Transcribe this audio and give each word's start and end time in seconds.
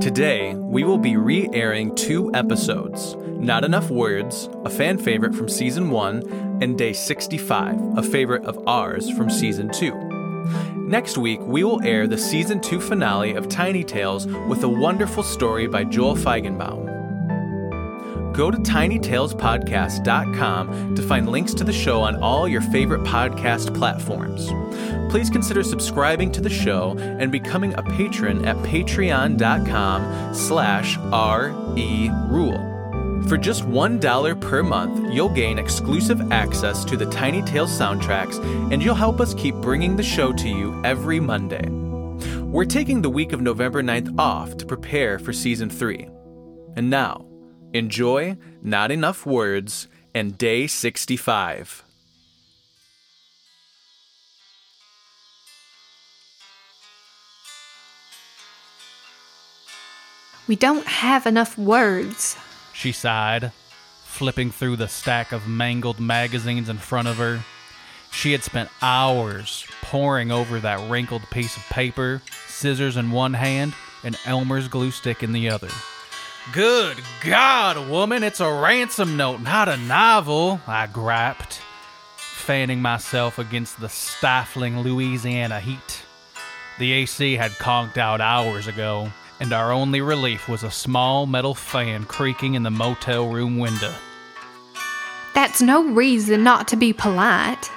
Today, 0.00 0.54
we 0.54 0.84
will 0.84 0.98
be 0.98 1.16
re 1.16 1.48
airing 1.52 1.94
two 1.94 2.30
episodes 2.32 3.16
Not 3.18 3.64
Enough 3.64 3.90
Words, 3.90 4.48
a 4.64 4.70
fan 4.70 4.98
favorite 4.98 5.34
from 5.34 5.48
season 5.48 5.90
1, 5.90 6.58
and 6.62 6.78
Day 6.78 6.92
65, 6.92 7.98
a 7.98 8.02
favorite 8.02 8.44
of 8.44 8.58
ours 8.66 9.10
from 9.10 9.28
season 9.28 9.68
2. 9.68 9.92
Next 10.86 11.18
week, 11.18 11.40
we 11.42 11.64
will 11.64 11.82
air 11.82 12.06
the 12.06 12.16
season 12.16 12.60
2 12.60 12.80
finale 12.80 13.34
of 13.34 13.48
Tiny 13.48 13.82
Tales 13.82 14.26
with 14.48 14.62
a 14.62 14.68
wonderful 14.68 15.24
story 15.24 15.66
by 15.66 15.82
Joel 15.82 16.14
Feigenbaum. 16.14 16.85
Go 18.36 18.50
to 18.50 18.58
tinytalespodcast.com 18.58 20.94
to 20.94 21.02
find 21.02 21.28
links 21.28 21.54
to 21.54 21.64
the 21.64 21.72
show 21.72 22.02
on 22.02 22.22
all 22.22 22.46
your 22.46 22.60
favorite 22.60 23.02
podcast 23.02 23.74
platforms. 23.74 24.50
Please 25.10 25.30
consider 25.30 25.62
subscribing 25.62 26.30
to 26.32 26.42
the 26.42 26.50
show 26.50 26.94
and 26.98 27.32
becoming 27.32 27.72
a 27.78 27.82
patron 27.82 28.44
at 28.44 28.56
patreon.com 28.56 30.34
slash 30.34 30.98
rerule. 30.98 32.76
For 33.26 33.38
just 33.38 33.64
$1 33.64 34.40
per 34.40 34.62
month, 34.62 35.12
you'll 35.12 35.30
gain 35.30 35.58
exclusive 35.58 36.30
access 36.30 36.84
to 36.84 36.96
the 36.96 37.06
Tiny 37.06 37.42
Tales 37.42 37.76
soundtracks, 37.76 38.38
and 38.70 38.80
you'll 38.82 38.94
help 38.94 39.20
us 39.20 39.34
keep 39.34 39.54
bringing 39.56 39.96
the 39.96 40.02
show 40.02 40.32
to 40.34 40.48
you 40.48 40.80
every 40.84 41.18
Monday. 41.18 41.68
We're 42.40 42.66
taking 42.66 43.02
the 43.02 43.10
week 43.10 43.32
of 43.32 43.40
November 43.40 43.82
9th 43.82 44.16
off 44.18 44.56
to 44.58 44.66
prepare 44.66 45.18
for 45.18 45.32
season 45.32 45.70
3. 45.70 46.08
And 46.76 46.90
now, 46.90 47.25
enjoy 47.76 48.36
Not 48.62 48.90
Enough 48.90 49.26
Words 49.26 49.88
and 50.14 50.36
Day 50.36 50.66
65. 50.66 51.84
We 60.48 60.54
don't 60.54 60.86
have 60.86 61.26
enough 61.26 61.58
words. 61.58 62.36
She 62.72 62.92
sighed, 62.92 63.50
flipping 64.04 64.52
through 64.52 64.76
the 64.76 64.86
stack 64.86 65.32
of 65.32 65.48
mangled 65.48 65.98
magazines 65.98 66.68
in 66.68 66.78
front 66.78 67.08
of 67.08 67.16
her. 67.16 67.40
She 68.12 68.32
had 68.32 68.44
spent 68.44 68.70
hours 68.80 69.66
poring 69.82 70.30
over 70.30 70.60
that 70.60 70.88
wrinkled 70.88 71.28
piece 71.30 71.56
of 71.56 71.64
paper, 71.64 72.22
scissors 72.46 72.96
in 72.96 73.10
one 73.10 73.34
hand 73.34 73.74
and 74.04 74.16
Elmer's 74.24 74.68
glue 74.68 74.92
stick 74.92 75.22
in 75.24 75.32
the 75.32 75.50
other. 75.50 75.68
Good 76.52 76.98
God, 77.22 77.88
woman, 77.90 78.22
it's 78.22 78.38
a 78.38 78.52
ransom 78.52 79.16
note, 79.16 79.40
not 79.40 79.68
a 79.68 79.76
novel, 79.76 80.60
I 80.66 80.86
griped, 80.86 81.60
fanning 82.16 82.80
myself 82.80 83.40
against 83.40 83.80
the 83.80 83.88
stifling 83.88 84.80
Louisiana 84.80 85.58
heat. 85.58 86.02
The 86.78 86.92
AC 86.92 87.34
had 87.34 87.50
conked 87.58 87.98
out 87.98 88.20
hours 88.20 88.68
ago, 88.68 89.10
and 89.40 89.52
our 89.52 89.72
only 89.72 90.00
relief 90.00 90.48
was 90.48 90.62
a 90.62 90.70
small 90.70 91.26
metal 91.26 91.54
fan 91.54 92.04
creaking 92.04 92.54
in 92.54 92.62
the 92.62 92.70
motel 92.70 93.28
room 93.28 93.58
window. 93.58 93.92
That's 95.34 95.60
no 95.60 95.84
reason 95.84 96.44
not 96.44 96.68
to 96.68 96.76
be 96.76 96.92
polite. 96.92 97.70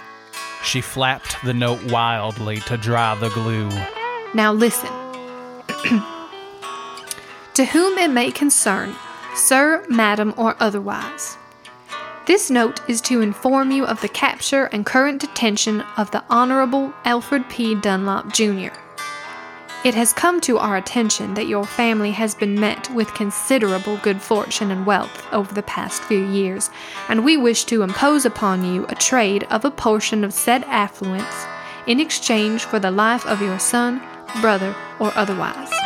She 0.64 0.80
flapped 0.80 1.44
the 1.44 1.56
note 1.56 1.84
wildly 1.92 2.58
to 2.62 2.78
dry 2.78 3.16
the 3.16 3.30
glue. 3.30 3.70
Now 4.36 4.54
listen. 4.54 4.90
to 7.60 7.66
whom 7.66 7.98
it 7.98 8.10
may 8.10 8.32
concern, 8.32 8.96
sir, 9.36 9.86
madam, 9.90 10.34
or 10.38 10.56
otherwise. 10.62 11.38
This 12.26 12.50
note 12.50 12.80
is 12.88 13.02
to 13.02 13.20
inform 13.20 13.70
you 13.70 13.84
of 13.84 14.00
the 14.00 14.08
capture 14.08 14.68
and 14.68 14.86
current 14.86 15.20
detention 15.20 15.82
of 15.98 16.10
the 16.12 16.24
Honorable 16.30 16.94
Alfred 17.04 17.50
P. 17.50 17.76
Dunlop, 17.76 18.32
Jr. 18.32 18.72
It 19.84 19.94
has 19.94 20.14
come 20.14 20.40
to 20.40 20.58
our 20.58 20.78
attention 20.78 21.34
that 21.34 21.50
your 21.50 21.66
family 21.66 22.12
has 22.12 22.34
been 22.34 22.58
met 22.58 22.90
with 22.92 23.14
considerable 23.14 23.98
good 23.98 24.22
fortune 24.22 24.72
and 24.72 24.86
wealth 24.86 25.28
over 25.34 25.54
the 25.54 25.64
past 25.64 26.02
few 26.04 26.26
years, 26.28 26.70
and 27.10 27.26
we 27.26 27.36
wish 27.36 27.66
to 27.66 27.82
impose 27.82 28.24
upon 28.24 28.64
you 28.64 28.86
a 28.88 28.96
trade 28.96 29.44
of 29.50 29.66
a 29.66 29.72
portion 29.72 30.24
of 30.24 30.32
said 30.32 30.64
affluence 30.64 31.46
in 31.88 32.00
exchange 32.00 32.64
for 32.64 32.80
the 32.80 32.90
life 32.90 33.26
of 33.26 33.42
your 33.42 33.60
son, 33.60 34.02
brother, 34.40 34.74
or 34.98 35.12
otherwise. 35.18 35.79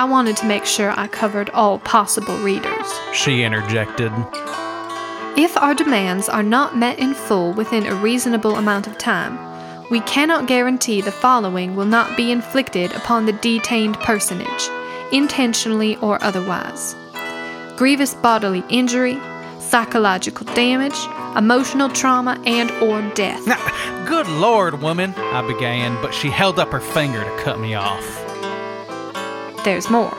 I 0.00 0.04
wanted 0.04 0.38
to 0.38 0.46
make 0.46 0.64
sure 0.64 0.98
I 0.98 1.08
covered 1.08 1.50
all 1.50 1.78
possible 1.78 2.34
readers. 2.38 2.86
She 3.12 3.42
interjected. 3.42 4.10
If 5.36 5.58
our 5.58 5.74
demands 5.74 6.26
are 6.26 6.42
not 6.42 6.74
met 6.74 6.98
in 6.98 7.12
full 7.12 7.52
within 7.52 7.84
a 7.84 7.94
reasonable 7.94 8.56
amount 8.56 8.86
of 8.86 8.96
time, 8.96 9.38
we 9.90 10.00
cannot 10.00 10.46
guarantee 10.46 11.02
the 11.02 11.12
following 11.12 11.76
will 11.76 11.84
not 11.84 12.16
be 12.16 12.32
inflicted 12.32 12.92
upon 12.92 13.26
the 13.26 13.34
detained 13.34 14.00
personage, 14.00 14.70
intentionally 15.12 15.96
or 15.96 16.16
otherwise 16.24 16.96
grievous 17.76 18.14
bodily 18.14 18.64
injury, 18.70 19.20
psychological 19.58 20.46
damage, 20.54 20.98
emotional 21.36 21.90
trauma, 21.90 22.40
and 22.46 22.70
or 22.82 23.02
death. 23.14 23.46
Now, 23.46 24.06
Good 24.06 24.28
Lord, 24.28 24.80
woman, 24.80 25.12
I 25.14 25.46
began, 25.46 26.00
but 26.00 26.14
she 26.14 26.30
held 26.30 26.58
up 26.58 26.72
her 26.72 26.80
finger 26.80 27.22
to 27.22 27.42
cut 27.42 27.60
me 27.60 27.74
off. 27.74 28.29
There's 29.64 29.90
more. 29.90 30.14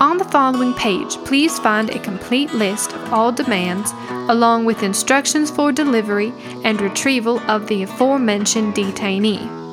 On 0.00 0.18
the 0.18 0.24
following 0.24 0.74
page, 0.74 1.16
please 1.24 1.58
find 1.58 1.90
a 1.90 1.98
complete 1.98 2.52
list 2.52 2.92
of 2.92 3.12
all 3.12 3.30
demands, 3.30 3.92
along 4.30 4.64
with 4.64 4.82
instructions 4.82 5.50
for 5.50 5.70
delivery 5.70 6.32
and 6.64 6.80
retrieval 6.80 7.38
of 7.50 7.68
the 7.68 7.82
aforementioned 7.82 8.74
detainee. 8.74 9.64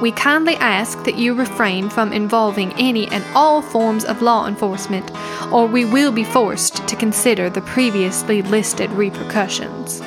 We 0.00 0.12
kindly 0.12 0.54
ask 0.56 1.04
that 1.04 1.18
you 1.18 1.34
refrain 1.34 1.90
from 1.90 2.12
involving 2.12 2.72
any 2.74 3.08
and 3.08 3.24
all 3.34 3.60
forms 3.60 4.04
of 4.04 4.22
law 4.22 4.46
enforcement, 4.46 5.10
or 5.52 5.66
we 5.66 5.84
will 5.84 6.12
be 6.12 6.24
forced 6.24 6.86
to 6.88 6.96
consider 6.96 7.50
the 7.50 7.60
previously 7.60 8.40
listed 8.40 8.90
repercussions. 8.92 10.00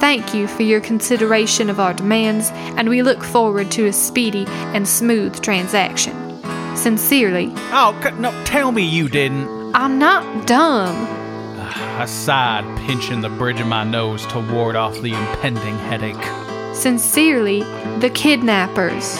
Thank 0.00 0.34
you 0.34 0.48
for 0.48 0.62
your 0.62 0.80
consideration 0.80 1.68
of 1.68 1.78
our 1.78 1.92
demands, 1.92 2.50
and 2.52 2.88
we 2.88 3.02
look 3.02 3.22
forward 3.22 3.70
to 3.72 3.86
a 3.86 3.92
speedy 3.92 4.46
and 4.48 4.88
smooth 4.88 5.40
transaction. 5.42 6.14
Sincerely, 6.74 7.52
Oh, 7.72 7.94
no, 8.18 8.30
tell 8.44 8.72
me 8.72 8.82
you 8.82 9.08
didn't. 9.08 9.74
I'm 9.74 9.98
not 9.98 10.46
dumb. 10.46 10.96
I 12.00 12.06
sighed, 12.06 12.64
pinching 12.86 13.20
the 13.20 13.28
bridge 13.28 13.60
of 13.60 13.66
my 13.66 13.84
nose 13.84 14.24
to 14.28 14.40
ward 14.40 14.74
off 14.74 14.98
the 15.02 15.12
impending 15.12 15.76
headache. 15.80 16.74
Sincerely, 16.74 17.60
the 17.98 18.10
kidnappers. 18.14 19.18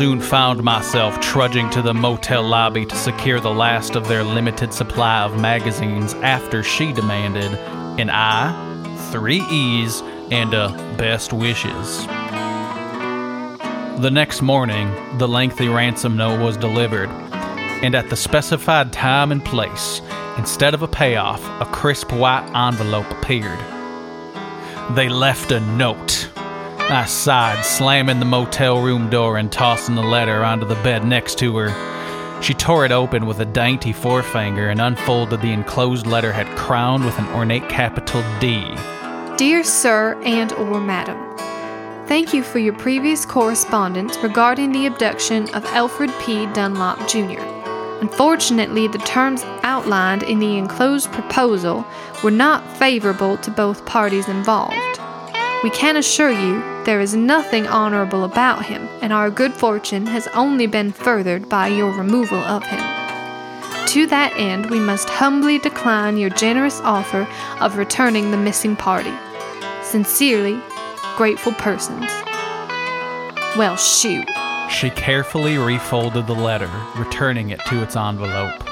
Soon 0.00 0.18
found 0.18 0.62
myself 0.62 1.20
trudging 1.20 1.68
to 1.68 1.82
the 1.82 1.92
motel 1.92 2.42
lobby 2.42 2.86
to 2.86 2.96
secure 2.96 3.38
the 3.38 3.52
last 3.52 3.96
of 3.96 4.08
their 4.08 4.24
limited 4.24 4.72
supply 4.72 5.20
of 5.24 5.38
magazines 5.38 6.14
after 6.22 6.62
she 6.62 6.90
demanded 6.90 7.52
an 8.00 8.08
I, 8.08 8.50
three 9.12 9.42
E's, 9.50 10.00
and 10.30 10.54
a 10.54 10.70
best 10.96 11.34
wishes. 11.34 12.06
The 14.00 14.10
next 14.10 14.40
morning, 14.40 14.90
the 15.18 15.28
lengthy 15.28 15.68
ransom 15.68 16.16
note 16.16 16.40
was 16.40 16.56
delivered, 16.56 17.10
and 17.82 17.94
at 17.94 18.08
the 18.08 18.16
specified 18.16 18.94
time 18.94 19.30
and 19.30 19.44
place, 19.44 20.00
instead 20.38 20.72
of 20.72 20.80
a 20.80 20.88
payoff, 20.88 21.44
a 21.60 21.66
crisp 21.66 22.10
white 22.10 22.50
envelope 22.54 23.10
appeared. 23.10 23.60
They 24.96 25.10
left 25.10 25.52
a 25.52 25.60
note. 25.60 26.29
I 26.90 27.04
sighed, 27.06 27.64
slamming 27.64 28.18
the 28.18 28.26
motel 28.26 28.82
room 28.82 29.10
door 29.10 29.36
and 29.36 29.50
tossing 29.50 29.94
the 29.94 30.02
letter 30.02 30.42
onto 30.42 30.66
the 30.66 30.74
bed 30.76 31.04
next 31.04 31.38
to 31.38 31.56
her. 31.56 32.42
She 32.42 32.52
tore 32.52 32.84
it 32.84 32.92
open 32.92 33.26
with 33.26 33.40
a 33.40 33.44
dainty 33.44 33.92
forefinger 33.92 34.68
and 34.68 34.80
unfolded 34.80 35.40
the 35.40 35.52
enclosed 35.52 36.06
letter, 36.06 36.28
letterhead 36.28 36.58
crowned 36.58 37.04
with 37.04 37.18
an 37.18 37.28
ornate 37.28 37.68
capital 37.68 38.24
D. 38.40 38.74
Dear 39.36 39.62
Sir 39.62 40.20
and 40.24 40.52
or 40.54 40.80
Madam, 40.80 41.16
Thank 42.08 42.34
you 42.34 42.42
for 42.42 42.58
your 42.58 42.74
previous 42.74 43.24
correspondence 43.24 44.18
regarding 44.18 44.72
the 44.72 44.86
abduction 44.86 45.48
of 45.54 45.64
Alfred 45.66 46.10
P. 46.20 46.46
Dunlop 46.46 47.08
Jr. 47.08 47.40
Unfortunately, 48.00 48.88
the 48.88 48.98
terms 48.98 49.44
outlined 49.62 50.24
in 50.24 50.40
the 50.40 50.58
enclosed 50.58 51.12
proposal 51.12 51.86
were 52.24 52.32
not 52.32 52.66
favorable 52.78 53.36
to 53.36 53.50
both 53.52 53.86
parties 53.86 54.28
involved. 54.28 54.99
We 55.62 55.68
can 55.68 55.96
assure 55.96 56.30
you 56.30 56.62
there 56.84 57.00
is 57.00 57.14
nothing 57.14 57.66
honorable 57.66 58.24
about 58.24 58.64
him, 58.64 58.88
and 59.02 59.12
our 59.12 59.30
good 59.30 59.52
fortune 59.52 60.06
has 60.06 60.26
only 60.28 60.66
been 60.66 60.90
furthered 60.90 61.50
by 61.50 61.68
your 61.68 61.92
removal 61.92 62.38
of 62.38 62.64
him. 62.64 62.80
To 63.88 64.06
that 64.06 64.32
end, 64.36 64.70
we 64.70 64.80
must 64.80 65.10
humbly 65.10 65.58
decline 65.58 66.16
your 66.16 66.30
generous 66.30 66.80
offer 66.80 67.28
of 67.60 67.76
returning 67.76 68.30
the 68.30 68.38
missing 68.38 68.74
party. 68.74 69.12
Sincerely, 69.82 70.58
grateful 71.18 71.52
persons. 71.52 72.10
Well, 73.58 73.76
shoot. 73.76 74.26
She 74.70 74.88
carefully 74.88 75.58
refolded 75.58 76.26
the 76.26 76.34
letter, 76.34 76.70
returning 76.96 77.50
it 77.50 77.60
to 77.66 77.82
its 77.82 77.96
envelope. 77.96 78.64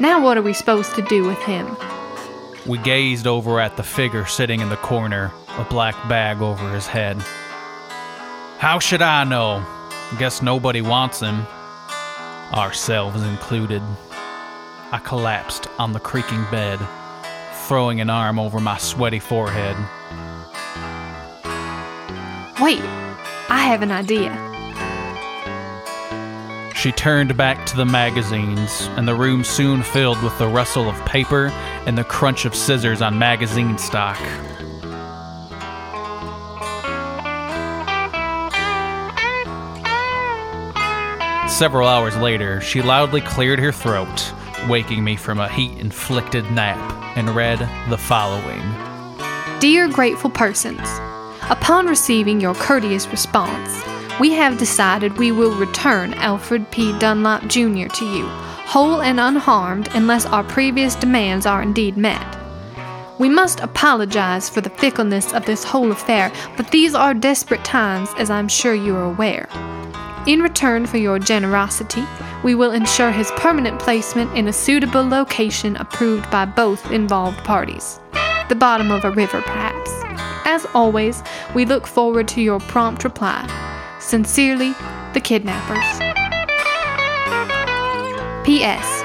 Now, 0.00 0.22
what 0.22 0.38
are 0.38 0.42
we 0.42 0.52
supposed 0.52 0.94
to 0.94 1.02
do 1.02 1.24
with 1.24 1.38
him? 1.38 1.76
We 2.64 2.78
gazed 2.78 3.26
over 3.26 3.58
at 3.58 3.76
the 3.76 3.82
figure 3.82 4.26
sitting 4.26 4.60
in 4.60 4.68
the 4.68 4.76
corner, 4.76 5.32
a 5.58 5.64
black 5.64 5.94
bag 6.08 6.42
over 6.42 6.70
his 6.72 6.86
head. 6.86 7.16
How 8.58 8.78
should 8.78 9.02
I 9.02 9.24
know? 9.24 9.64
Guess 10.18 10.42
nobody 10.42 10.80
wants 10.80 11.20
him. 11.20 11.46
Ourselves 12.52 13.22
included. 13.22 13.82
I 14.92 14.98
collapsed 14.98 15.68
on 15.78 15.92
the 15.92 16.00
creaking 16.00 16.44
bed, 16.50 16.78
throwing 17.66 18.00
an 18.00 18.08
arm 18.08 18.38
over 18.38 18.60
my 18.60 18.78
sweaty 18.78 19.18
forehead. 19.18 19.76
Wait, 22.60 22.80
I 23.48 23.58
have 23.58 23.82
an 23.82 23.90
idea. 23.90 24.32
She 26.74 26.92
turned 26.92 27.36
back 27.36 27.66
to 27.66 27.76
the 27.76 27.84
magazines, 27.84 28.88
and 28.96 29.08
the 29.08 29.14
room 29.14 29.42
soon 29.42 29.82
filled 29.82 30.22
with 30.22 30.38
the 30.38 30.46
rustle 30.46 30.88
of 30.88 31.04
paper 31.04 31.48
and 31.86 31.98
the 31.98 32.04
crunch 32.04 32.44
of 32.44 32.54
scissors 32.54 33.02
on 33.02 33.18
magazine 33.18 33.76
stock. 33.76 34.20
Several 41.48 41.86
hours 41.86 42.16
later, 42.16 42.60
she 42.60 42.82
loudly 42.82 43.20
cleared 43.20 43.60
her 43.60 43.70
throat, 43.70 44.34
waking 44.68 45.04
me 45.04 45.14
from 45.14 45.38
a 45.38 45.48
heat 45.48 45.78
inflicted 45.78 46.50
nap, 46.50 46.76
and 47.16 47.36
read 47.36 47.60
the 47.88 47.96
following 47.96 48.60
Dear 49.60 49.88
grateful 49.88 50.28
persons, 50.28 50.88
upon 51.48 51.86
receiving 51.86 52.40
your 52.40 52.54
courteous 52.56 53.06
response, 53.06 53.80
we 54.18 54.32
have 54.32 54.58
decided 54.58 55.18
we 55.18 55.30
will 55.30 55.54
return 55.54 56.14
Alfred 56.14 56.68
P. 56.72 56.98
Dunlop 56.98 57.42
Jr. 57.42 57.86
to 57.86 58.04
you, 58.04 58.26
whole 58.66 59.00
and 59.00 59.20
unharmed, 59.20 59.88
unless 59.94 60.26
our 60.26 60.42
previous 60.42 60.96
demands 60.96 61.46
are 61.46 61.62
indeed 61.62 61.96
met. 61.96 62.36
We 63.20 63.28
must 63.28 63.60
apologize 63.60 64.48
for 64.48 64.60
the 64.60 64.70
fickleness 64.70 65.32
of 65.32 65.46
this 65.46 65.62
whole 65.62 65.92
affair, 65.92 66.32
but 66.56 66.72
these 66.72 66.94
are 66.94 67.14
desperate 67.14 67.64
times, 67.64 68.10
as 68.18 68.30
I'm 68.30 68.48
sure 68.48 68.74
you 68.74 68.96
are 68.96 69.04
aware. 69.04 69.48
In 70.26 70.42
return 70.42 70.86
for 70.86 70.96
your 70.96 71.20
generosity, 71.20 72.02
we 72.42 72.56
will 72.56 72.72
ensure 72.72 73.12
his 73.12 73.30
permanent 73.36 73.78
placement 73.78 74.36
in 74.36 74.48
a 74.48 74.52
suitable 74.52 75.06
location 75.06 75.76
approved 75.76 76.28
by 76.32 76.44
both 76.44 76.90
involved 76.90 77.38
parties. 77.44 78.00
The 78.48 78.56
bottom 78.56 78.90
of 78.90 79.04
a 79.04 79.12
river, 79.12 79.40
perhaps. 79.42 79.88
As 80.44 80.66
always, 80.74 81.22
we 81.54 81.64
look 81.64 81.86
forward 81.86 82.26
to 82.28 82.42
your 82.42 82.58
prompt 82.58 83.04
reply. 83.04 83.46
Sincerely, 84.00 84.74
the 85.14 85.20
kidnappers. 85.20 85.84
P.S. 88.44 89.04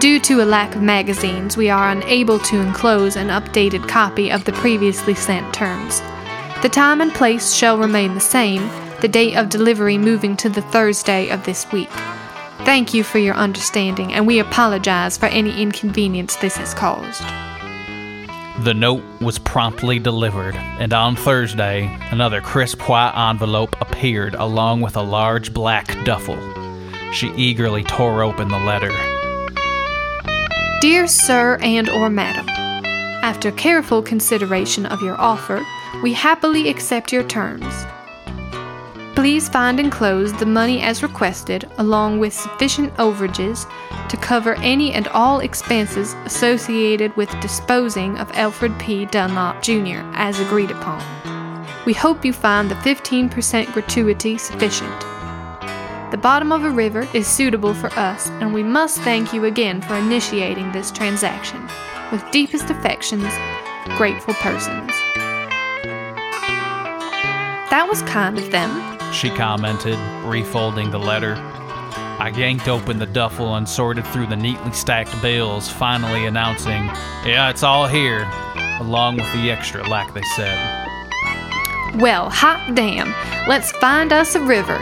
Due 0.00 0.18
to 0.18 0.42
a 0.42 0.44
lack 0.44 0.74
of 0.74 0.82
magazines, 0.82 1.56
we 1.56 1.70
are 1.70 1.90
unable 1.90 2.40
to 2.40 2.60
enclose 2.60 3.14
an 3.14 3.28
updated 3.28 3.88
copy 3.88 4.32
of 4.32 4.44
the 4.44 4.52
previously 4.52 5.14
sent 5.14 5.54
terms. 5.54 6.00
The 6.62 6.68
time 6.68 7.00
and 7.00 7.14
place 7.14 7.54
shall 7.54 7.78
remain 7.78 8.14
the 8.14 8.20
same, 8.20 8.68
the 9.00 9.08
date 9.08 9.36
of 9.36 9.48
delivery 9.48 9.98
moving 9.98 10.36
to 10.38 10.48
the 10.48 10.62
Thursday 10.62 11.28
of 11.30 11.44
this 11.44 11.70
week. 11.72 11.90
Thank 12.64 12.94
you 12.94 13.04
for 13.04 13.18
your 13.18 13.34
understanding, 13.34 14.12
and 14.12 14.26
we 14.26 14.38
apologize 14.38 15.16
for 15.16 15.26
any 15.26 15.60
inconvenience 15.62 16.36
this 16.36 16.56
has 16.56 16.74
caused. 16.74 17.22
The 18.64 18.74
note 18.74 19.04
was 19.20 19.38
promptly 19.38 19.98
delivered, 19.98 20.56
and 20.56 20.92
on 20.92 21.14
Thursday, 21.14 21.94
another 22.10 22.40
crisp 22.40 22.88
white 22.88 23.12
envelope 23.30 23.76
appeared 23.80 24.34
along 24.34 24.80
with 24.80 24.96
a 24.96 25.02
large 25.02 25.52
black 25.52 25.86
duffel. 26.04 26.38
She 27.12 27.28
eagerly 27.36 27.84
tore 27.84 28.22
open 28.22 28.48
the 28.48 28.58
letter. 28.58 28.90
Dear 30.80 31.06
Sir 31.06 31.58
and 31.60 31.88
or 31.88 32.08
Madam, 32.08 32.48
After 33.22 33.52
careful 33.52 34.02
consideration 34.02 34.86
of 34.86 35.02
your 35.02 35.20
offer, 35.20 35.64
we 36.02 36.14
happily 36.14 36.68
accept 36.68 37.12
your 37.12 37.24
terms. 37.24 37.86
Please 39.26 39.48
find 39.48 39.80
enclosed 39.80 40.38
the 40.38 40.46
money 40.46 40.80
as 40.82 41.02
requested, 41.02 41.68
along 41.78 42.20
with 42.20 42.32
sufficient 42.32 42.94
overages 42.94 43.68
to 44.08 44.16
cover 44.16 44.54
any 44.58 44.92
and 44.92 45.08
all 45.08 45.40
expenses 45.40 46.14
associated 46.24 47.14
with 47.16 47.40
disposing 47.40 48.16
of 48.18 48.30
Alfred 48.36 48.78
P. 48.78 49.04
Dunlop 49.04 49.62
Jr. 49.62 50.06
as 50.14 50.38
agreed 50.38 50.70
upon. 50.70 51.02
We 51.86 51.92
hope 51.92 52.24
you 52.24 52.32
find 52.32 52.70
the 52.70 52.76
15% 52.76 53.72
gratuity 53.72 54.38
sufficient. 54.38 55.00
The 56.12 56.20
bottom 56.22 56.52
of 56.52 56.62
a 56.62 56.70
river 56.70 57.08
is 57.12 57.26
suitable 57.26 57.74
for 57.74 57.90
us, 57.94 58.30
and 58.40 58.54
we 58.54 58.62
must 58.62 59.00
thank 59.00 59.32
you 59.32 59.46
again 59.46 59.82
for 59.82 59.96
initiating 59.96 60.70
this 60.70 60.92
transaction. 60.92 61.68
With 62.12 62.30
deepest 62.30 62.70
affections, 62.70 63.26
grateful 63.96 64.34
persons. 64.34 64.92
That 67.70 67.88
was 67.90 68.02
kind 68.02 68.38
of 68.38 68.52
them. 68.52 68.95
She 69.12 69.30
commented, 69.30 69.98
refolding 70.24 70.90
the 70.90 70.98
letter. 70.98 71.34
I 72.18 72.32
yanked 72.36 72.68
open 72.68 72.98
the 72.98 73.06
duffel 73.06 73.56
and 73.56 73.68
sorted 73.68 74.06
through 74.06 74.26
the 74.26 74.36
neatly 74.36 74.72
stacked 74.72 75.20
bills, 75.20 75.68
finally 75.68 76.26
announcing, 76.26 76.84
Yeah, 77.24 77.50
it's 77.50 77.62
all 77.62 77.86
here, 77.86 78.28
along 78.80 79.16
with 79.16 79.32
the 79.32 79.50
extra, 79.50 79.86
like 79.88 80.12
they 80.14 80.22
said. 80.34 80.56
Well, 81.96 82.28
hot 82.30 82.74
damn, 82.74 83.14
let's 83.48 83.72
find 83.72 84.12
us 84.12 84.34
a 84.34 84.40
river. 84.40 84.78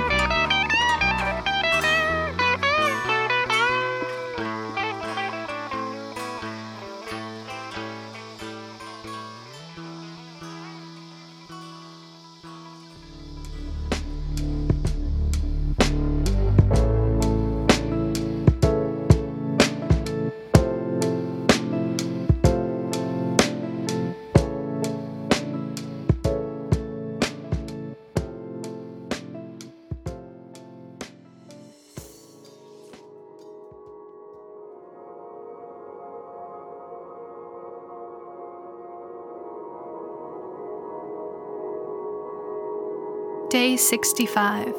Day 43.55 43.77
65. 43.77 44.75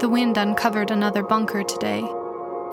The 0.00 0.08
wind 0.10 0.36
uncovered 0.36 0.90
another 0.90 1.22
bunker 1.22 1.62
today, 1.62 2.06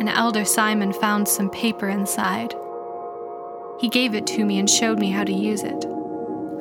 and 0.02 0.10
Elder 0.10 0.44
Simon 0.44 0.92
found 0.92 1.30
some 1.30 1.50
paper 1.50 1.88
inside. 1.88 2.54
He 3.80 3.88
gave 3.88 4.14
it 4.14 4.28
to 4.28 4.44
me 4.44 4.60
and 4.60 4.70
showed 4.70 5.00
me 5.00 5.10
how 5.10 5.24
to 5.24 5.32
use 5.32 5.64
it. 5.64 5.86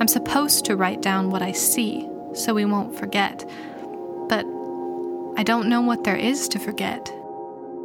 I'm 0.00 0.06
supposed 0.06 0.64
to 0.66 0.76
write 0.76 1.02
down 1.02 1.30
what 1.30 1.42
I 1.42 1.50
see 1.50 2.08
so 2.32 2.54
we 2.54 2.64
won't 2.64 2.96
forget, 2.96 3.44
but 4.28 4.46
I 5.36 5.42
don't 5.42 5.68
know 5.68 5.80
what 5.80 6.04
there 6.04 6.14
is 6.14 6.46
to 6.50 6.60
forget. 6.60 7.12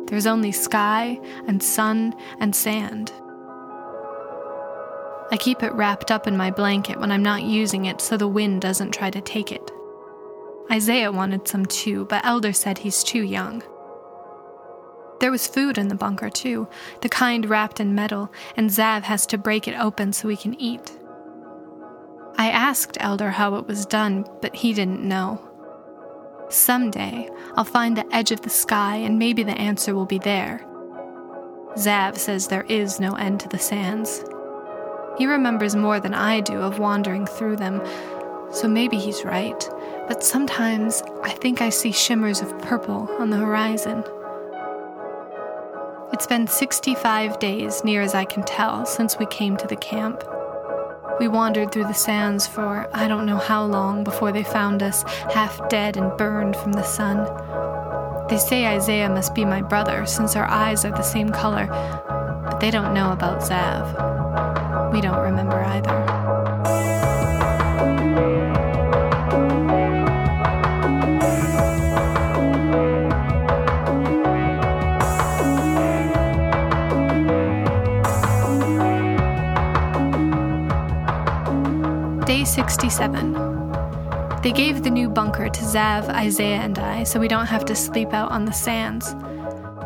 There's 0.06 0.28
only 0.28 0.52
sky 0.52 1.20
and 1.48 1.64
sun 1.64 2.14
and 2.40 2.56
sand. 2.56 3.12
I 5.32 5.38
keep 5.40 5.64
it 5.64 5.74
wrapped 5.74 6.12
up 6.12 6.28
in 6.28 6.38
my 6.38 6.52
blanket 6.52 7.00
when 7.00 7.12
I'm 7.12 7.24
not 7.24 7.42
using 7.42 7.86
it 7.86 8.00
so 8.00 8.16
the 8.16 8.28
wind 8.28 8.62
doesn't 8.62 8.92
try 8.92 9.10
to 9.10 9.22
take 9.22 9.52
it. 9.52 9.72
Isaiah 10.72 11.12
wanted 11.12 11.48
some 11.48 11.66
too, 11.66 12.06
but 12.06 12.26
Elder 12.26 12.52
said 12.52 12.80
he's 12.80 13.04
too 13.04 13.22
young. 13.22 13.64
There 15.20 15.32
was 15.32 15.48
food 15.48 15.78
in 15.78 15.88
the 15.88 15.96
bunker 15.96 16.30
too, 16.30 16.68
the 17.02 17.10
kind 17.10 17.46
wrapped 17.46 17.80
in 17.80 17.96
metal, 17.96 18.32
and 18.58 18.70
Zav 18.70 19.04
has 19.04 19.26
to 19.28 19.38
break 19.38 19.68
it 19.68 19.80
open 19.80 20.12
so 20.12 20.28
we 20.28 20.36
can 20.36 20.60
eat. 20.60 20.98
I 22.38 22.50
asked 22.50 22.98
Elder 23.00 23.32
how 23.32 23.56
it 23.56 23.68
was 23.68 23.86
done, 23.86 24.26
but 24.42 24.56
he 24.56 24.74
didn't 24.74 25.08
know. 25.08 25.42
Someday, 26.50 27.30
I'll 27.56 27.64
find 27.64 27.96
the 27.96 28.14
edge 28.14 28.32
of 28.32 28.42
the 28.42 28.50
sky 28.50 28.98
and 28.98 29.18
maybe 29.18 29.44
the 29.44 29.58
answer 29.58 29.96
will 29.96 30.06
be 30.06 30.20
there. 30.20 30.66
Zav 31.76 32.18
says 32.18 32.48
there 32.48 32.66
is 32.68 33.00
no 33.00 33.14
end 33.14 33.40
to 33.42 33.50
the 33.50 33.58
sands. 33.60 34.24
He 35.18 35.26
remembers 35.26 35.76
more 35.76 36.00
than 36.00 36.14
I 36.14 36.42
do 36.42 36.58
of 36.58 36.80
wandering 36.80 37.26
through 37.26 37.56
them, 37.56 37.82
so 38.52 38.68
maybe 38.68 38.98
he's 38.98 39.24
right 39.24 39.68
but 40.08 40.24
sometimes 40.24 41.02
I 41.24 41.32
think 41.32 41.62
I 41.62 41.70
see 41.70 41.92
shimmers 41.92 42.42
of 42.42 42.58
purple 42.62 43.10
on 43.20 43.30
the 43.30 43.38
horizon. 43.38 44.04
It's 46.14 46.28
been 46.28 46.48
65 46.48 47.40
days, 47.40 47.84
near 47.84 48.02
as 48.02 48.14
I 48.14 48.26
can 48.26 48.44
tell, 48.44 48.86
since 48.86 49.18
we 49.18 49.26
came 49.26 49.58
to 49.58 49.68
the 49.68 49.76
camp. 49.76 50.24
We 51.20 51.28
wandered 51.28 51.72
through 51.72 51.86
the 51.86 51.94
sands 51.94 52.46
for 52.46 52.90
I 52.94 53.08
don't 53.08 53.26
know 53.26 53.38
how 53.38 53.66
long 53.66 54.04
before 54.04 54.32
they 54.32 54.44
found 54.44 54.84
us, 54.84 55.04
half 55.34 55.68
dead 55.70 55.98
and 55.98 56.16
burned 56.18 56.56
from 56.56 56.74
the 56.74 56.84
sun. 56.84 57.18
They 58.30 58.38
say 58.38 58.66
Isaiah 58.66 59.10
must 59.10 59.34
be 59.34 59.46
my 59.46 59.62
brother 59.62 60.06
since 60.06 60.36
our 60.36 60.46
eyes 60.46 60.86
are 60.86 60.92
the 60.92 61.02
same 61.02 61.30
color, 61.30 61.68
but 62.44 62.60
they 62.60 62.70
don't 62.70 62.94
know 62.94 63.12
about 63.12 63.42
Zav. 63.42 64.94
We 64.94 65.02
don't 65.02 65.22
remember 65.22 65.64
either. 65.64 66.25
67. 82.56 83.34
They 84.42 84.54
gave 84.54 84.82
the 84.82 84.90
new 84.90 85.10
bunker 85.10 85.50
to 85.50 85.62
Zav, 85.62 86.08
Isaiah, 86.08 86.62
and 86.62 86.80
I 86.80 87.04
so 87.04 87.20
we 87.20 87.28
don't 87.28 87.48
have 87.48 87.66
to 87.66 87.76
sleep 87.76 88.14
out 88.14 88.32
on 88.32 88.46
the 88.46 88.54
sands. 88.54 89.14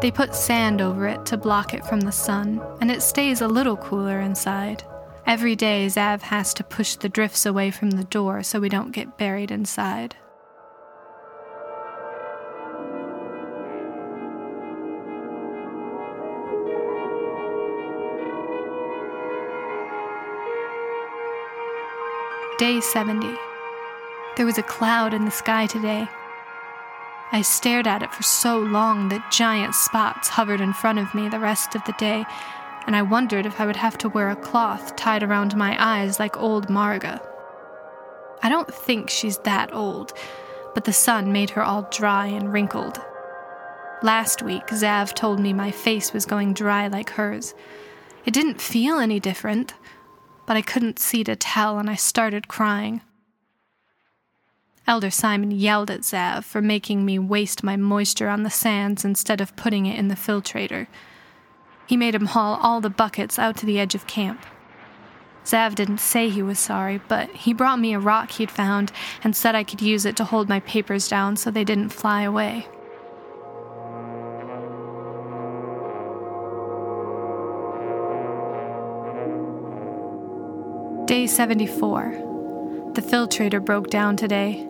They 0.02 0.12
put 0.12 0.36
sand 0.36 0.80
over 0.80 1.08
it 1.08 1.26
to 1.26 1.38
block 1.38 1.74
it 1.74 1.84
from 1.84 2.02
the 2.02 2.12
sun, 2.12 2.62
and 2.80 2.92
it 2.92 3.02
stays 3.02 3.42
a 3.42 3.48
little 3.48 3.76
cooler 3.76 4.20
inside. 4.20 4.84
Every 5.26 5.56
day, 5.56 5.88
Zav 5.88 6.22
has 6.22 6.54
to 6.54 6.64
push 6.64 6.96
the 6.96 7.10
drifts 7.10 7.48
away 7.48 7.72
from 7.72 7.90
the 7.90 8.04
door 8.04 8.44
so 8.44 8.60
we 8.60 8.70
don't 8.70 8.92
get 8.92 9.18
buried 9.18 9.50
inside. 9.50 10.16
Day 22.60 22.82
70. 22.82 23.26
There 24.36 24.46
was 24.46 24.58
a 24.58 24.64
cloud 24.64 25.14
in 25.14 25.24
the 25.24 25.32
sky 25.32 25.66
today. 25.66 26.10
I 27.32 27.42
stared 27.42 27.88
at 27.88 28.04
it 28.04 28.14
for 28.14 28.22
so 28.22 28.60
long 28.60 29.08
that 29.08 29.32
giant 29.32 29.76
spots 29.76 30.28
hovered 30.28 30.60
in 30.60 30.74
front 30.74 31.00
of 31.00 31.16
me 31.16 31.30
the 31.30 31.40
rest 31.40 31.74
of 31.74 31.86
the 31.86 31.94
day, 31.94 32.26
and 32.86 32.98
I 32.98 33.02
wondered 33.02 33.46
if 33.46 33.62
I 33.62 33.66
would 33.66 33.78
have 33.78 33.98
to 34.00 34.10
wear 34.10 34.30
a 34.30 34.36
cloth 34.36 34.98
tied 34.98 35.24
around 35.24 35.56
my 35.56 35.78
eyes 35.80 36.20
like 36.20 36.36
old 36.36 36.68
Marga. 36.68 37.26
I 38.44 38.50
don't 38.50 38.74
think 38.74 39.10
she's 39.10 39.38
that 39.38 39.74
old, 39.74 40.12
but 40.74 40.84
the 40.84 40.92
sun 40.92 41.32
made 41.32 41.52
her 41.52 41.64
all 41.64 41.88
dry 41.90 42.26
and 42.26 42.52
wrinkled. 42.52 43.00
Last 44.04 44.44
week, 44.44 44.68
Zav 44.68 45.14
told 45.14 45.40
me 45.40 45.54
my 45.54 45.72
face 45.72 46.12
was 46.12 46.26
going 46.26 46.54
dry 46.56 46.88
like 46.90 47.12
hers. 47.12 47.54
It 48.26 48.34
didn't 48.34 48.60
feel 48.60 49.00
any 49.00 49.22
different, 49.22 49.76
but 50.50 50.58
I 50.58 50.64
couldn't 50.64 50.98
see 50.98 51.24
to 51.26 51.36
tell, 51.36 51.78
and 51.78 51.88
I 51.88 51.94
started 51.94 52.48
crying. 52.48 53.02
Elder 54.88 55.12
Simon 55.12 55.52
yelled 55.52 55.92
at 55.92 56.02
Zav 56.02 56.44
for 56.44 56.60
making 56.60 57.06
me 57.06 57.20
waste 57.20 57.64
my 57.64 57.76
moisture 57.76 58.30
on 58.30 58.42
the 58.42 58.50
sands 58.50 59.06
instead 59.06 59.42
of 59.42 59.56
putting 59.56 59.86
it 59.86 60.00
in 60.00 60.08
the 60.08 60.16
filtrator. 60.16 60.88
He 61.86 61.96
made 61.96 62.16
him 62.16 62.26
haul 62.26 62.58
all 62.64 62.82
the 62.82 62.90
buckets 62.90 63.38
out 63.38 63.58
to 63.58 63.68
the 63.68 63.80
edge 63.80 63.94
of 63.94 64.08
camp. 64.08 64.44
Zav 65.46 65.76
didn't 65.76 66.00
say 66.00 66.30
he 66.30 66.42
was 66.42 66.58
sorry, 66.58 67.00
but 67.08 67.30
he 67.30 67.54
brought 67.54 67.78
me 67.78 67.94
a 67.94 68.00
rock 68.00 68.32
he'd 68.32 68.50
found 68.50 68.92
and 69.24 69.36
said 69.36 69.54
I 69.54 69.64
could 69.64 69.84
use 69.84 70.04
it 70.04 70.16
to 70.16 70.26
hold 70.26 70.50
my 70.50 70.62
papers 70.62 71.08
down 71.08 71.36
so 71.36 71.52
they 71.52 71.64
didn't 71.64 71.90
fly 71.90 72.24
away. 72.24 72.68
Day 81.10 81.26
74. 81.26 82.92
The 82.94 83.02
filtrator 83.02 83.66
broke 83.66 83.90
down 83.90 84.16
today. 84.16 84.70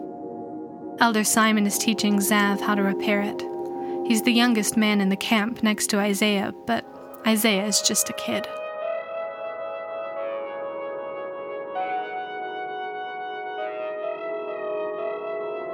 Elder 0.99 1.25
Simon 1.25 1.67
is 1.67 1.77
teaching 1.77 2.19
Zav 2.19 2.61
how 2.61 2.75
to 2.75 2.81
repair 2.81 3.19
it. 3.19 3.43
He's 4.07 4.21
the 4.21 4.31
youngest 4.31 4.77
man 4.77 5.01
in 5.01 5.09
the 5.09 5.17
camp 5.17 5.61
next 5.63 5.87
to 5.87 5.99
Isaiah, 5.99 6.53
but 6.65 6.85
Isaiah 7.27 7.65
is 7.65 7.81
just 7.81 8.09
a 8.09 8.13
kid. 8.13 8.47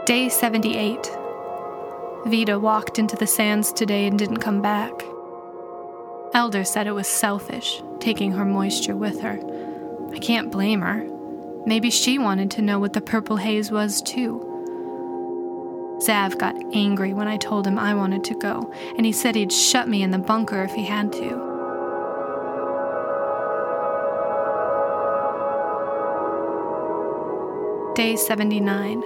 Day 0.07 0.29
78. 0.29 1.11
Vida 2.25 2.59
walked 2.59 2.97
into 2.97 3.15
the 3.15 3.27
sands 3.27 3.71
today 3.71 4.07
and 4.07 4.17
didn't 4.17 4.37
come 4.37 4.63
back. 4.63 4.93
Elder 6.33 6.63
said 6.63 6.87
it 6.87 6.93
was 6.93 7.07
selfish, 7.07 7.83
taking 7.99 8.31
her 8.31 8.45
moisture 8.45 8.95
with 8.95 9.21
her. 9.21 9.39
I 10.15 10.19
can't 10.19 10.49
blame 10.49 10.79
her. 10.79 11.05
Maybe 11.65 11.89
she 11.89 12.17
wanted 12.19 12.49
to 12.51 12.61
know 12.61 12.79
what 12.79 12.93
the 12.93 13.01
purple 13.01 13.35
haze 13.35 13.69
was, 13.69 14.01
too. 14.01 14.39
Zav 16.01 16.37
got 16.37 16.55
angry 16.73 17.13
when 17.13 17.27
I 17.27 17.35
told 17.35 17.67
him 17.67 17.77
I 17.77 17.93
wanted 17.93 18.23
to 18.25 18.35
go, 18.35 18.73
and 18.95 19.05
he 19.05 19.11
said 19.11 19.35
he'd 19.35 19.51
shut 19.51 19.89
me 19.89 20.03
in 20.03 20.11
the 20.11 20.17
bunker 20.17 20.63
if 20.63 20.71
he 20.71 20.85
had 20.85 21.11
to. 21.13 21.53
Day 27.95 28.15
79. 28.15 29.03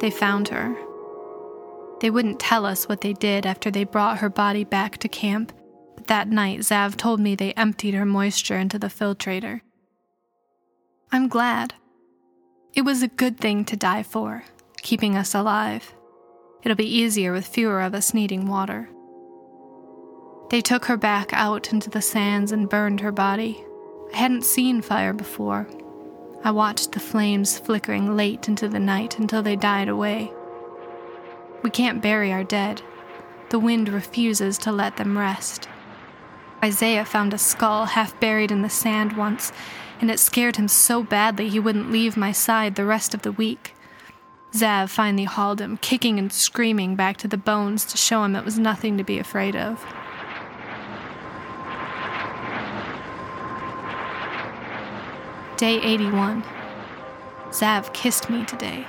They 0.00 0.10
found 0.10 0.48
her. 0.48 0.76
They 2.00 2.10
wouldn't 2.10 2.38
tell 2.38 2.66
us 2.66 2.86
what 2.86 3.00
they 3.00 3.14
did 3.14 3.46
after 3.46 3.70
they 3.70 3.84
brought 3.84 4.18
her 4.18 4.28
body 4.28 4.64
back 4.64 4.98
to 4.98 5.08
camp, 5.08 5.52
but 5.94 6.08
that 6.08 6.28
night 6.28 6.60
Zav 6.60 6.96
told 6.96 7.18
me 7.18 7.34
they 7.34 7.54
emptied 7.54 7.94
her 7.94 8.04
moisture 8.04 8.58
into 8.58 8.78
the 8.78 8.88
filtrator. 8.88 9.62
I'm 11.12 11.28
glad. 11.28 11.74
It 12.74 12.82
was 12.82 13.02
a 13.02 13.08
good 13.08 13.38
thing 13.38 13.64
to 13.66 13.76
die 13.76 14.02
for, 14.02 14.44
keeping 14.82 15.16
us 15.16 15.34
alive. 15.34 15.94
It'll 16.62 16.76
be 16.76 16.98
easier 16.98 17.32
with 17.32 17.46
fewer 17.46 17.80
of 17.80 17.94
us 17.94 18.12
needing 18.12 18.48
water. 18.48 18.88
They 20.50 20.60
took 20.60 20.86
her 20.86 20.96
back 20.96 21.32
out 21.32 21.72
into 21.72 21.90
the 21.90 22.02
sands 22.02 22.50
and 22.50 22.68
burned 22.68 23.00
her 23.00 23.12
body. 23.12 23.64
I 24.12 24.16
hadn't 24.16 24.44
seen 24.44 24.82
fire 24.82 25.12
before. 25.12 25.68
I 26.44 26.50
watched 26.50 26.92
the 26.92 27.00
flames 27.00 27.58
flickering 27.58 28.16
late 28.16 28.48
into 28.48 28.68
the 28.68 28.80
night 28.80 29.18
until 29.18 29.42
they 29.42 29.56
died 29.56 29.88
away. 29.88 30.32
We 31.62 31.70
can't 31.70 32.02
bury 32.02 32.32
our 32.32 32.44
dead. 32.44 32.82
The 33.50 33.58
wind 33.58 33.88
refuses 33.88 34.58
to 34.58 34.72
let 34.72 34.96
them 34.96 35.16
rest. 35.16 35.68
Isaiah 36.62 37.04
found 37.04 37.32
a 37.32 37.38
skull 37.38 37.86
half 37.86 38.18
buried 38.18 38.50
in 38.50 38.62
the 38.62 38.70
sand 38.70 39.16
once, 39.16 39.52
and 40.00 40.10
it 40.10 40.20
scared 40.20 40.56
him 40.56 40.68
so 40.68 41.02
badly 41.02 41.48
he 41.48 41.60
wouldn't 41.60 41.90
leave 41.90 42.16
my 42.16 42.32
side 42.32 42.74
the 42.74 42.84
rest 42.84 43.14
of 43.14 43.22
the 43.22 43.32
week. 43.32 43.74
Zav 44.52 44.88
finally 44.88 45.24
hauled 45.24 45.60
him, 45.60 45.76
kicking 45.78 46.18
and 46.18 46.32
screaming, 46.32 46.96
back 46.96 47.16
to 47.18 47.28
the 47.28 47.36
bones 47.36 47.84
to 47.86 47.96
show 47.96 48.24
him 48.24 48.34
it 48.34 48.44
was 48.44 48.58
nothing 48.58 48.96
to 48.96 49.04
be 49.04 49.18
afraid 49.18 49.54
of. 49.54 49.84
Day 55.56 55.80
81. 55.80 56.42
Zav 57.50 57.92
kissed 57.94 58.28
me 58.28 58.44
today. 58.44 58.86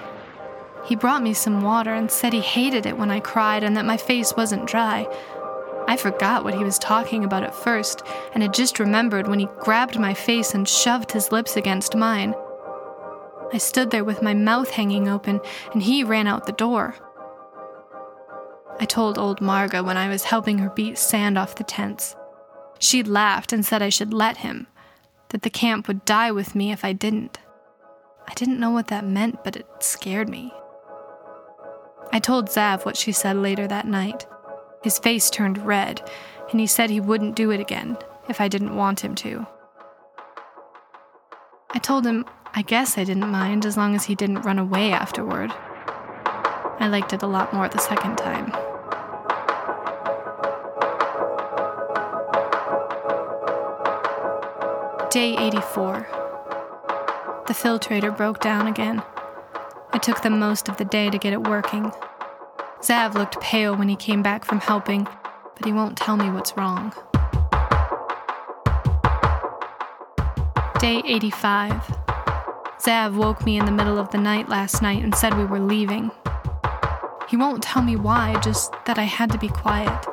He 0.85 0.95
brought 0.95 1.21
me 1.21 1.33
some 1.33 1.61
water 1.61 1.93
and 1.93 2.09
said 2.09 2.33
he 2.33 2.41
hated 2.41 2.85
it 2.85 2.97
when 2.97 3.11
I 3.11 3.19
cried 3.19 3.63
and 3.63 3.75
that 3.75 3.85
my 3.85 3.97
face 3.97 4.35
wasn't 4.35 4.67
dry. 4.67 5.07
I 5.87 5.95
forgot 5.95 6.43
what 6.43 6.53
he 6.53 6.63
was 6.63 6.77
talking 6.77 7.23
about 7.23 7.43
at 7.43 7.55
first 7.55 8.03
and 8.33 8.43
had 8.43 8.53
just 8.53 8.79
remembered 8.79 9.27
when 9.27 9.39
he 9.39 9.47
grabbed 9.59 9.97
my 9.97 10.13
face 10.13 10.53
and 10.53 10.67
shoved 10.67 11.11
his 11.13 11.31
lips 11.31 11.55
against 11.55 11.95
mine. 11.95 12.35
I 13.53 13.57
stood 13.57 13.91
there 13.91 14.03
with 14.03 14.21
my 14.21 14.33
mouth 14.33 14.71
hanging 14.71 15.07
open 15.07 15.39
and 15.71 15.81
he 15.81 16.03
ran 16.03 16.27
out 16.27 16.45
the 16.45 16.51
door. 16.51 16.95
I 18.79 18.85
told 18.85 19.17
old 19.17 19.39
Marga 19.39 19.83
when 19.83 19.97
I 19.97 20.09
was 20.09 20.25
helping 20.25 20.59
her 20.59 20.69
beat 20.69 20.97
sand 20.97 21.37
off 21.37 21.55
the 21.55 21.63
tents. 21.63 22.15
She 22.79 23.01
laughed 23.01 23.53
and 23.53 23.65
said 23.65 23.81
I 23.81 23.89
should 23.89 24.13
let 24.13 24.37
him, 24.37 24.67
that 25.29 25.41
the 25.41 25.49
camp 25.49 25.87
would 25.87 26.05
die 26.05 26.31
with 26.31 26.53
me 26.53 26.71
if 26.71 26.85
I 26.85 26.93
didn't. 26.93 27.39
I 28.27 28.33
didn't 28.33 28.59
know 28.59 28.69
what 28.71 28.87
that 28.87 29.05
meant, 29.05 29.43
but 29.43 29.55
it 29.55 29.65
scared 29.79 30.29
me. 30.29 30.53
I 32.11 32.19
told 32.19 32.49
Zav 32.49 32.85
what 32.85 32.97
she 32.97 33.11
said 33.11 33.37
later 33.37 33.67
that 33.67 33.87
night. 33.87 34.27
His 34.83 34.99
face 34.99 35.29
turned 35.29 35.65
red, 35.65 36.01
and 36.51 36.59
he 36.59 36.67
said 36.67 36.89
he 36.89 36.99
wouldn't 36.99 37.35
do 37.35 37.51
it 37.51 37.59
again 37.59 37.97
if 38.29 38.39
I 38.39 38.47
didn't 38.47 38.75
want 38.75 39.01
him 39.01 39.15
to. 39.15 39.45
I 41.71 41.79
told 41.79 42.05
him 42.05 42.25
I 42.53 42.61
guess 42.61 42.97
I 42.97 43.03
didn't 43.03 43.29
mind 43.29 43.65
as 43.65 43.77
long 43.77 43.93
as 43.95 44.05
he 44.05 44.15
didn't 44.15 44.41
run 44.41 44.57
away 44.57 44.91
afterward. 44.91 45.51
I 46.79 46.87
liked 46.89 47.13
it 47.13 47.23
a 47.23 47.27
lot 47.27 47.53
more 47.53 47.67
the 47.67 47.77
second 47.77 48.17
time. 48.17 48.51
Day 55.09 55.35
84. 55.37 56.07
The 57.47 57.53
filtrator 57.53 58.15
broke 58.15 58.39
down 58.39 58.67
again. 58.67 59.03
It 59.93 60.03
took 60.03 60.21
them 60.21 60.37
most 60.39 60.69
of 60.69 60.77
the 60.77 60.85
day 60.85 61.09
to 61.09 61.17
get 61.17 61.33
it 61.33 61.47
working. 61.47 61.91
Zav 62.81 63.15
looked 63.15 63.39
pale 63.41 63.75
when 63.75 63.89
he 63.89 63.95
came 63.95 64.21
back 64.21 64.45
from 64.45 64.59
helping, 64.59 65.03
but 65.03 65.65
he 65.65 65.73
won't 65.73 65.97
tell 65.97 66.15
me 66.15 66.29
what's 66.29 66.55
wrong. 66.55 66.93
Day 70.79 71.01
85. 71.05 71.71
Zav 72.79 73.15
woke 73.15 73.43
me 73.43 73.57
in 73.57 73.65
the 73.65 73.71
middle 73.71 73.97
of 73.97 74.11
the 74.11 74.19
night 74.19 74.47
last 74.47 74.81
night 74.81 75.03
and 75.03 75.15
said 75.15 75.35
we 75.35 75.43
were 75.43 75.59
leaving. 75.59 76.11
He 77.27 77.35
won't 77.35 77.63
tell 77.63 77.81
me 77.81 77.95
why, 77.95 78.39
just 78.41 78.71
that 78.85 78.99
I 78.99 79.03
had 79.03 79.31
to 79.31 79.39
be 79.39 79.49
quiet. 79.49 80.05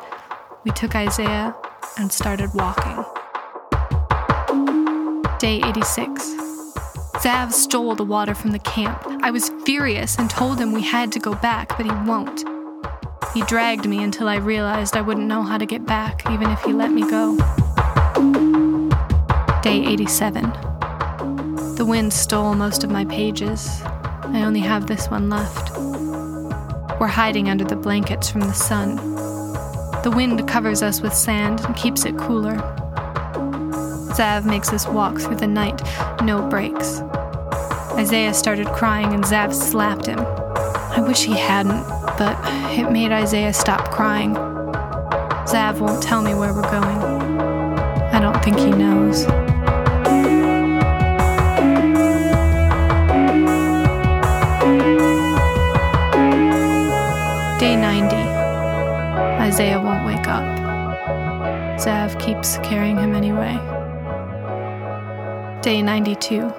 We 0.64 0.70
took 0.70 0.96
Isaiah 0.96 1.54
and 1.98 2.10
started 2.10 2.54
walking. 2.54 3.04
Day 5.38 5.60
86. 5.62 6.34
Zav 7.16 7.52
stole 7.52 7.94
the 7.94 8.04
water 8.04 8.34
from 8.34 8.52
the 8.52 8.58
camp. 8.58 9.06
I 9.22 9.30
was 9.30 9.50
furious 9.64 10.16
and 10.18 10.30
told 10.30 10.58
him 10.58 10.72
we 10.72 10.82
had 10.82 11.12
to 11.12 11.18
go 11.18 11.34
back, 11.34 11.76
but 11.76 11.84
he 11.84 11.92
won't. 12.08 12.53
He 13.32 13.42
dragged 13.42 13.88
me 13.88 14.02
until 14.02 14.28
I 14.28 14.36
realized 14.36 14.96
I 14.96 15.00
wouldn't 15.00 15.26
know 15.26 15.42
how 15.42 15.58
to 15.58 15.66
get 15.66 15.86
back, 15.86 16.28
even 16.30 16.50
if 16.50 16.60
he 16.62 16.72
let 16.72 16.90
me 16.90 17.02
go. 17.08 17.36
Day 19.62 19.84
87. 19.86 20.42
The 21.76 21.84
wind 21.86 22.12
stole 22.12 22.54
most 22.54 22.84
of 22.84 22.90
my 22.90 23.04
pages. 23.06 23.80
I 23.84 24.42
only 24.44 24.60
have 24.60 24.86
this 24.86 25.08
one 25.08 25.28
left. 25.30 25.72
We're 27.00 27.08
hiding 27.08 27.48
under 27.48 27.64
the 27.64 27.76
blankets 27.76 28.30
from 28.30 28.42
the 28.42 28.52
sun. 28.52 28.96
The 30.02 30.12
wind 30.14 30.46
covers 30.46 30.82
us 30.82 31.00
with 31.00 31.14
sand 31.14 31.60
and 31.60 31.74
keeps 31.74 32.04
it 32.04 32.16
cooler. 32.18 32.56
Zav 34.14 34.44
makes 34.44 34.72
us 34.72 34.86
walk 34.86 35.18
through 35.18 35.36
the 35.36 35.46
night, 35.46 35.82
no 36.22 36.46
breaks. 36.48 37.00
Isaiah 37.98 38.34
started 38.34 38.66
crying 38.68 39.12
and 39.12 39.24
Zav 39.24 39.52
slapped 39.52 40.06
him. 40.06 40.18
I 40.96 41.00
wish 41.00 41.24
he 41.24 41.32
hadn't, 41.32 41.82
but 42.16 42.38
it 42.78 42.92
made 42.92 43.10
Isaiah 43.10 43.52
stop 43.52 43.90
crying. 43.90 44.34
Zav 45.44 45.80
won't 45.80 46.00
tell 46.00 46.22
me 46.22 46.34
where 46.34 46.54
we're 46.54 46.62
going. 46.62 46.98
I 48.14 48.20
don't 48.20 48.40
think 48.44 48.58
he 48.58 48.70
knows. 48.70 49.24
Day 57.58 57.74
90. 57.74 58.14
Isaiah 59.42 59.80
won't 59.80 60.06
wake 60.06 60.28
up. 60.28 60.44
Zav 61.76 62.20
keeps 62.20 62.58
carrying 62.58 62.98
him 62.98 63.16
anyway. 63.16 63.58
Day 65.60 65.82
92. 65.82 66.52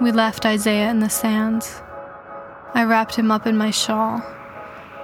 We 0.00 0.10
left 0.10 0.44
Isaiah 0.44 0.90
in 0.90 0.98
the 0.98 1.08
sands. 1.08 1.82
I 2.76 2.84
wrapped 2.84 3.16
him 3.16 3.30
up 3.30 3.46
in 3.46 3.56
my 3.56 3.70
shawl. 3.70 4.20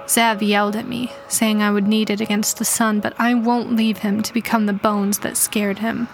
Zav 0.05 0.47
yelled 0.47 0.75
at 0.75 0.87
me, 0.87 1.11
saying 1.27 1.63
I 1.63 1.71
would 1.71 1.87
need 1.87 2.11
it 2.11 2.21
against 2.21 2.59
the 2.59 2.65
sun, 2.65 2.99
but 2.99 3.15
I 3.17 3.33
won't 3.33 3.75
leave 3.75 3.97
him 3.97 4.21
to 4.21 4.31
become 4.31 4.67
the 4.67 4.73
bones 4.73 5.19
that 5.19 5.37
scared 5.37 5.79
him. 5.79 6.07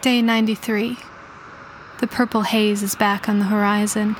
Day 0.00 0.22
93. 0.22 0.96
The 1.98 2.06
purple 2.06 2.42
haze 2.42 2.84
is 2.84 2.94
back 2.94 3.28
on 3.28 3.40
the 3.40 3.46
horizon. 3.46 4.14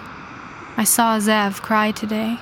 I 0.76 0.82
saw 0.82 1.16
Zev 1.20 1.62
cry 1.62 1.92
today. 1.92 2.40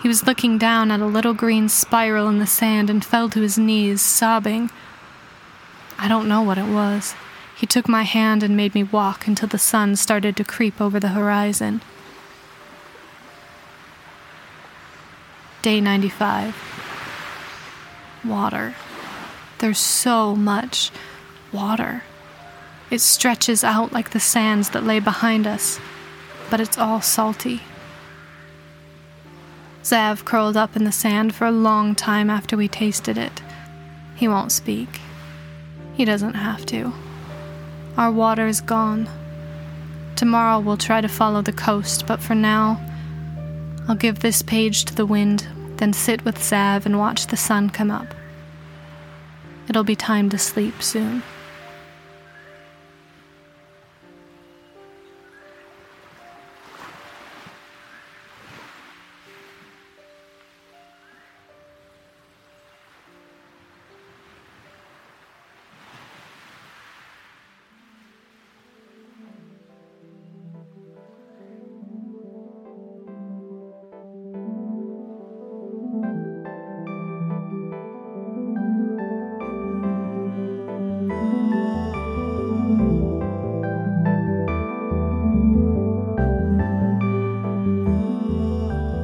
He 0.00 0.08
was 0.08 0.26
looking 0.26 0.56
down 0.56 0.90
at 0.90 1.00
a 1.00 1.06
little 1.06 1.34
green 1.34 1.68
spiral 1.68 2.26
in 2.26 2.38
the 2.38 2.46
sand 2.46 2.88
and 2.88 3.04
fell 3.04 3.28
to 3.28 3.42
his 3.42 3.58
knees, 3.58 4.00
sobbing. 4.00 4.70
I 5.98 6.08
don't 6.08 6.26
know 6.26 6.40
what 6.40 6.56
it 6.56 6.72
was. 6.72 7.14
He 7.60 7.66
took 7.66 7.90
my 7.90 8.04
hand 8.04 8.42
and 8.42 8.56
made 8.56 8.74
me 8.74 8.84
walk 8.84 9.26
until 9.26 9.46
the 9.46 9.58
sun 9.58 9.94
started 9.96 10.34
to 10.38 10.44
creep 10.44 10.80
over 10.80 10.98
the 10.98 11.08
horizon. 11.08 11.82
Day 15.60 15.78
95. 15.78 16.56
Water. 18.24 18.74
There's 19.58 19.78
so 19.78 20.34
much 20.34 20.90
water. 21.52 22.02
It 22.90 23.02
stretches 23.02 23.62
out 23.62 23.92
like 23.92 24.12
the 24.12 24.20
sands 24.20 24.70
that 24.70 24.84
lay 24.84 24.98
behind 24.98 25.46
us, 25.46 25.78
but 26.48 26.60
it's 26.60 26.78
all 26.78 27.02
salty. 27.02 27.60
Zav 29.84 30.24
curled 30.24 30.56
up 30.56 30.76
in 30.76 30.84
the 30.84 30.92
sand 30.92 31.34
for 31.34 31.44
a 31.46 31.52
long 31.52 31.94
time 31.94 32.30
after 32.30 32.56
we 32.56 32.68
tasted 32.68 33.18
it. 33.18 33.42
He 34.16 34.28
won't 34.28 34.50
speak. 34.50 34.98
He 35.92 36.06
doesn't 36.06 36.32
have 36.32 36.64
to. 36.64 36.94
Our 37.96 38.10
water 38.10 38.46
is 38.46 38.60
gone. 38.60 39.08
Tomorrow 40.16 40.60
we'll 40.60 40.76
try 40.76 41.00
to 41.00 41.08
follow 41.08 41.42
the 41.42 41.52
coast, 41.52 42.06
but 42.06 42.20
for 42.20 42.34
now, 42.34 42.80
I'll 43.88 43.96
give 43.96 44.20
this 44.20 44.42
page 44.42 44.84
to 44.86 44.94
the 44.94 45.06
wind, 45.06 45.46
then 45.76 45.92
sit 45.92 46.24
with 46.24 46.38
Zav 46.38 46.86
and 46.86 46.98
watch 46.98 47.26
the 47.26 47.36
sun 47.36 47.70
come 47.70 47.90
up. 47.90 48.14
It'll 49.68 49.84
be 49.84 49.96
time 49.96 50.30
to 50.30 50.38
sleep 50.38 50.82
soon. 50.82 51.22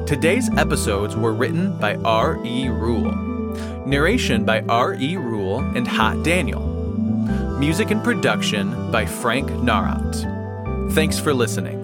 Today's 0.07 0.49
episodes 0.55 1.17
were 1.17 1.33
written 1.33 1.77
by 1.79 1.95
R.E. 1.97 2.69
Rule. 2.69 3.13
Narration 3.85 4.45
by 4.45 4.61
R.E. 4.61 5.17
Rule 5.17 5.59
and 5.59 5.85
Hot 5.85 6.23
Daniel. 6.23 6.61
Music 7.59 7.91
and 7.91 8.01
production 8.01 8.89
by 8.89 9.05
Frank 9.05 9.49
Naraut. 9.49 10.15
Thanks 10.93 11.19
for 11.19 11.33
listening. 11.33 11.76